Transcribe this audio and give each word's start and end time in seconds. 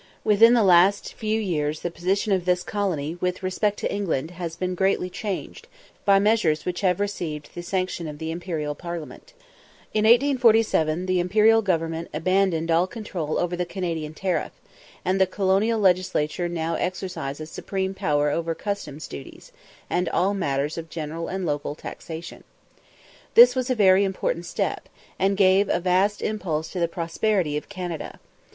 Within 0.23 0.55
the 0.55 0.63
last 0.63 1.13
few 1.13 1.39
years 1.39 1.81
the 1.81 1.91
position 1.91 2.33
of 2.33 2.45
this 2.45 2.63
colony, 2.63 3.19
with 3.21 3.43
respect 3.43 3.77
to 3.81 3.93
England, 3.93 4.31
has 4.31 4.55
been 4.55 4.73
greatly 4.73 5.11
changed, 5.11 5.67
by 6.05 6.17
measures 6.17 6.65
which 6.65 6.81
have 6.81 6.99
received 6.99 7.51
the 7.53 7.61
sanction 7.61 8.07
of 8.07 8.17
the 8.17 8.31
Imperial 8.31 8.73
Parliament. 8.73 9.33
In 9.93 10.05
1847 10.05 11.05
the 11.05 11.19
Imperial 11.19 11.61
Government 11.61 12.09
abandoned 12.15 12.71
all 12.71 12.87
control 12.87 13.37
over 13.37 13.55
the 13.55 13.63
Canadian 13.63 14.15
tariff, 14.15 14.53
and 15.05 15.21
the 15.21 15.27
colonial 15.27 15.79
legislature 15.79 16.49
now 16.49 16.73
exercises 16.73 17.51
supreme 17.51 17.93
power 17.93 18.31
over 18.31 18.55
customs 18.55 19.07
duties, 19.07 19.51
and 19.87 20.09
all 20.09 20.33
matters 20.33 20.79
of 20.79 20.89
general 20.89 21.27
and 21.27 21.45
local 21.45 21.75
taxation. 21.75 22.43
This 23.35 23.55
was 23.55 23.69
a 23.69 23.75
very 23.75 24.03
important 24.03 24.47
step, 24.47 24.89
and 25.19 25.37
gave 25.37 25.69
a 25.69 25.79
vast 25.79 26.23
impulse 26.23 26.69
to 26.71 26.79
the 26.79 26.87
prosperity 26.87 27.55
of 27.55 27.69
Canada. 27.69 28.19